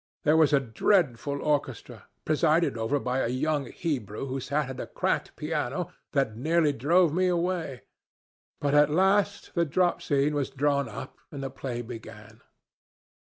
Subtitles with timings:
[0.23, 4.87] There was a dreadful orchestra, presided over by a young Hebrew who sat at a
[4.87, 7.83] cracked piano, that nearly drove me away,
[8.59, 12.41] but at last the drop scene was drawn up and the play began.